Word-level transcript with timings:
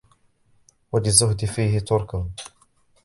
وَلِلزُّهْدِ 0.91 1.45
فِيهِ 1.45 1.79
تَرْكٌ 1.79 2.25